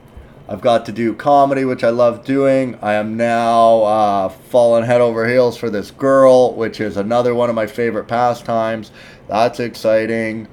I've 0.46 0.60
got 0.60 0.84
to 0.86 0.92
do 0.92 1.14
comedy, 1.14 1.64
which 1.64 1.82
I 1.82 1.88
love 1.88 2.26
doing. 2.26 2.78
I 2.82 2.94
am 2.94 3.16
now 3.16 3.82
uh, 3.84 4.28
falling 4.28 4.84
head 4.84 5.00
over 5.00 5.26
heels 5.26 5.56
for 5.56 5.70
this 5.70 5.90
girl, 5.90 6.52
which 6.54 6.80
is 6.80 6.98
another 6.98 7.34
one 7.34 7.48
of 7.48 7.54
my 7.54 7.66
favorite 7.66 8.04
pastimes. 8.04 8.90
That's 9.26 9.58
exciting. 9.58 10.46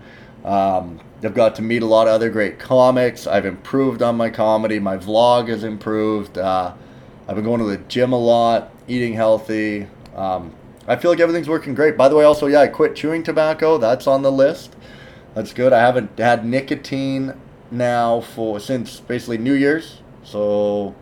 Um, 0.45 1.01
I've 1.23 1.35
got 1.35 1.55
to 1.55 1.61
meet 1.61 1.83
a 1.83 1.85
lot 1.85 2.07
of 2.07 2.13
other 2.13 2.29
great 2.31 2.57
comics. 2.57 3.27
I've 3.27 3.45
improved 3.45 4.01
on 4.01 4.17
my 4.17 4.29
comedy. 4.31 4.79
My 4.79 4.97
vlog 4.97 5.49
has 5.49 5.63
improved. 5.63 6.37
Uh, 6.37 6.73
I've 7.27 7.35
been 7.35 7.45
going 7.45 7.59
to 7.59 7.65
the 7.65 7.77
gym 7.77 8.11
a 8.11 8.17
lot, 8.17 8.71
eating 8.87 9.13
healthy. 9.13 9.87
Um, 10.15 10.55
I 10.87 10.95
feel 10.95 11.11
like 11.11 11.19
everything's 11.19 11.47
working 11.47 11.75
great. 11.75 11.95
By 11.95 12.09
the 12.09 12.15
way, 12.15 12.25
also, 12.25 12.47
yeah, 12.47 12.61
I 12.61 12.67
quit 12.67 12.95
chewing 12.95 13.21
tobacco. 13.21 13.77
That's 13.77 14.07
on 14.07 14.23
the 14.23 14.31
list. 14.31 14.75
That's 15.35 15.53
good. 15.53 15.73
I 15.73 15.79
haven't 15.79 16.17
had 16.17 16.43
nicotine 16.43 17.33
now 17.69 18.21
for 18.21 18.59
since 18.59 18.99
basically 18.99 19.37
New 19.37 19.53
Year's. 19.53 20.01
So 20.23 20.95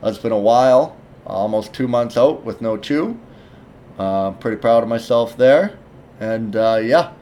that's 0.00 0.18
been 0.18 0.32
a 0.32 0.38
while. 0.38 0.96
Almost 1.26 1.74
two 1.74 1.88
months 1.88 2.16
out 2.16 2.44
with 2.44 2.60
no 2.60 2.76
chew. 2.76 3.18
Uh, 3.98 4.30
pretty 4.32 4.56
proud 4.56 4.84
of 4.84 4.88
myself 4.88 5.36
there. 5.36 5.78
And 6.20 6.54
uh, 6.54 6.80
yeah, 6.82 7.12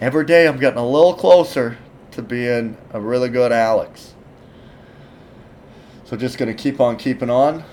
every 0.00 0.24
day 0.24 0.46
I'm 0.46 0.58
getting 0.58 0.78
a 0.78 0.86
little 0.86 1.14
closer 1.14 1.78
to 2.12 2.22
being 2.22 2.76
a 2.92 3.00
really 3.00 3.28
good 3.28 3.52
Alex. 3.52 4.14
So 6.04 6.16
just 6.16 6.38
gonna 6.38 6.54
keep 6.54 6.80
on 6.80 6.96
keeping 6.96 7.30
on. 7.30 7.64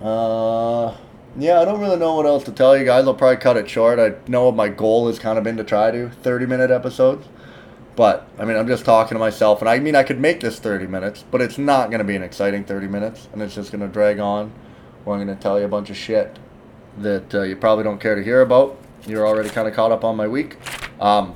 Uh, 0.00 0.96
yeah, 1.38 1.60
I 1.60 1.64
don't 1.64 1.80
really 1.80 1.96
know 1.96 2.16
what 2.16 2.26
else 2.26 2.44
to 2.44 2.52
tell 2.52 2.76
you 2.76 2.84
guys. 2.84 3.06
I'll 3.06 3.14
probably 3.14 3.38
cut 3.38 3.56
it 3.56 3.70
short. 3.70 3.98
I 3.98 4.14
know 4.28 4.46
what 4.46 4.56
my 4.56 4.68
goal 4.68 5.06
has 5.06 5.18
kind 5.18 5.38
of 5.38 5.44
been 5.44 5.56
to 5.56 5.64
try 5.64 5.90
to 5.90 6.10
30 6.10 6.46
minute 6.46 6.70
episodes. 6.70 7.26
But 7.94 8.26
I 8.38 8.44
mean, 8.44 8.56
I'm 8.56 8.66
just 8.66 8.84
talking 8.84 9.14
to 9.14 9.18
myself, 9.18 9.60
and 9.60 9.68
I 9.68 9.78
mean, 9.78 9.94
I 9.94 10.02
could 10.02 10.18
make 10.18 10.40
this 10.40 10.58
30 10.58 10.86
minutes, 10.86 11.24
but 11.30 11.42
it's 11.42 11.58
not 11.58 11.90
going 11.90 11.98
to 11.98 12.04
be 12.04 12.16
an 12.16 12.22
exciting 12.22 12.64
30 12.64 12.88
minutes, 12.88 13.28
and 13.32 13.42
it's 13.42 13.54
just 13.54 13.70
going 13.70 13.82
to 13.82 13.88
drag 13.88 14.18
on. 14.18 14.52
Where 15.04 15.16
I'm 15.16 15.24
going 15.24 15.36
to 15.36 15.42
tell 15.42 15.58
you 15.58 15.66
a 15.66 15.68
bunch 15.68 15.90
of 15.90 15.96
shit 15.96 16.38
that 16.98 17.34
uh, 17.34 17.42
you 17.42 17.56
probably 17.56 17.84
don't 17.84 18.00
care 18.00 18.14
to 18.14 18.22
hear 18.22 18.40
about. 18.40 18.78
You're 19.06 19.26
already 19.26 19.48
kind 19.48 19.66
of 19.66 19.74
caught 19.74 19.92
up 19.92 20.04
on 20.04 20.16
my 20.16 20.28
week. 20.28 20.56
Um, 21.00 21.34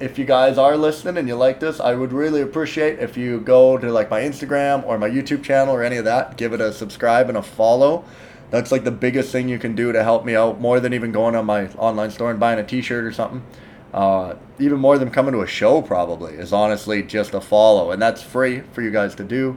if 0.00 0.18
you 0.18 0.24
guys 0.24 0.56
are 0.58 0.76
listening 0.76 1.18
and 1.18 1.28
you 1.28 1.36
like 1.36 1.60
this, 1.60 1.78
I 1.78 1.94
would 1.94 2.12
really 2.12 2.40
appreciate 2.40 2.98
if 2.98 3.16
you 3.16 3.40
go 3.40 3.76
to 3.76 3.92
like 3.92 4.10
my 4.10 4.20
Instagram 4.20 4.84
or 4.86 4.98
my 4.98 5.08
YouTube 5.08 5.42
channel 5.42 5.74
or 5.74 5.82
any 5.82 5.96
of 5.96 6.04
that, 6.06 6.36
give 6.36 6.52
it 6.52 6.60
a 6.60 6.72
subscribe 6.72 7.28
and 7.28 7.36
a 7.36 7.42
follow. 7.42 8.04
That's 8.50 8.72
like 8.72 8.84
the 8.84 8.90
biggest 8.90 9.30
thing 9.30 9.48
you 9.48 9.58
can 9.58 9.76
do 9.76 9.92
to 9.92 10.02
help 10.02 10.24
me 10.24 10.34
out, 10.34 10.60
more 10.60 10.80
than 10.80 10.92
even 10.94 11.12
going 11.12 11.36
on 11.36 11.46
my 11.46 11.68
online 11.72 12.10
store 12.10 12.30
and 12.30 12.40
buying 12.40 12.58
a 12.58 12.64
T-shirt 12.64 13.04
or 13.04 13.12
something. 13.12 13.44
Uh, 13.92 14.36
even 14.58 14.78
more 14.78 14.98
than 14.98 15.10
coming 15.10 15.32
to 15.32 15.40
a 15.40 15.46
show, 15.46 15.82
probably 15.82 16.34
is 16.34 16.52
honestly 16.52 17.02
just 17.02 17.34
a 17.34 17.40
follow, 17.40 17.90
and 17.90 18.00
that's 18.00 18.22
free 18.22 18.60
for 18.72 18.82
you 18.82 18.90
guys 18.90 19.14
to 19.16 19.24
do. 19.24 19.56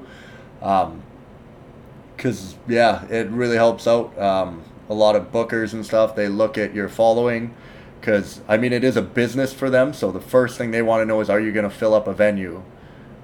Um, 0.62 1.01
Cause 2.17 2.56
yeah, 2.67 3.06
it 3.08 3.29
really 3.29 3.56
helps 3.56 3.88
out. 3.88 4.17
Um, 4.17 4.63
a 4.89 4.93
lot 4.93 5.15
of 5.15 5.32
bookers 5.32 5.74
and 5.74 5.86
stuff 5.86 6.15
they 6.15 6.28
look 6.28 6.58
at 6.58 6.74
your 6.74 6.89
following, 6.89 7.54
because 8.00 8.41
I 8.48 8.58
mean 8.58 8.74
it 8.74 8.84
is 8.84 8.98
a 8.98 9.02
business 9.02 9.54
for 9.54 9.69
them. 9.69 9.93
So 9.93 10.12
the 10.12 10.22
first 10.22 10.58
thing 10.58 10.72
they 10.72 10.82
want 10.82 11.02
to 11.02 11.06
know 11.06 11.22
is, 11.22 11.30
are 11.30 11.39
you 11.39 11.52
going 11.52 11.69
to 11.69 11.76
fill 11.76 11.93
up 11.93 12.08
a 12.08 12.13
venue? 12.13 12.63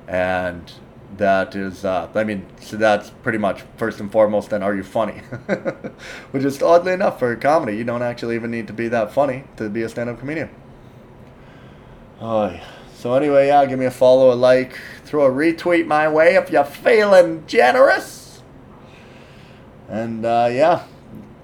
And 0.07 0.71
that 1.17 1.55
is, 1.55 1.85
uh, 1.85 2.09
I 2.13 2.23
mean, 2.23 2.45
so 2.59 2.77
that's 2.77 3.09
pretty 3.09 3.37
much 3.37 3.63
first 3.77 3.99
and 3.99 4.11
foremost. 4.11 4.49
Then, 4.49 4.63
are 4.63 4.75
you 4.75 4.83
funny? 4.83 5.19
Which 6.31 6.43
is 6.43 6.61
oddly 6.61 6.93
enough 6.93 7.19
for 7.19 7.35
comedy, 7.35 7.77
you 7.77 7.83
don't 7.83 8.01
actually 8.01 8.35
even 8.35 8.51
need 8.51 8.67
to 8.67 8.73
be 8.73 8.87
that 8.87 9.11
funny 9.11 9.43
to 9.57 9.69
be 9.69 9.83
a 9.83 9.89
stand-up 9.89 10.19
comedian. 10.19 10.49
Oh, 12.21 12.59
so 12.95 13.13
anyway, 13.13 13.47
yeah, 13.47 13.65
give 13.65 13.79
me 13.79 13.85
a 13.85 13.91
follow, 13.91 14.33
a 14.33 14.35
like, 14.35 14.77
throw 15.05 15.25
a 15.25 15.29
retweet 15.29 15.87
my 15.87 16.09
way 16.09 16.35
if 16.35 16.49
you're 16.51 16.65
feeling 16.65 17.45
generous. 17.47 18.41
And 19.87 20.25
uh, 20.25 20.49
yeah, 20.51 20.83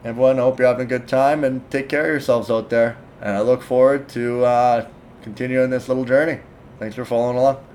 everyone, 0.06 0.38
hope 0.38 0.60
you're 0.60 0.68
having 0.68 0.86
a 0.86 0.88
good 0.88 1.08
time 1.08 1.44
and 1.44 1.70
take 1.72 1.90
care 1.90 2.02
of 2.02 2.08
yourselves 2.08 2.52
out 2.52 2.70
there. 2.70 2.96
And 3.22 3.36
I 3.36 3.42
look 3.42 3.64
forward 3.64 4.08
to 4.10 4.46
uh, 4.46 4.88
continuing 5.24 5.72
this 5.72 5.88
little 5.88 6.06
journey. 6.06 6.42
Thanks 6.78 6.96
for 6.96 7.06
following 7.06 7.38
along. 7.38 7.75